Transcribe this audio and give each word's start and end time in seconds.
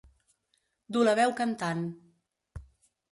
Dur 0.95 1.03
la 1.07 1.13
veu 1.19 1.33
cantant. 1.41 1.83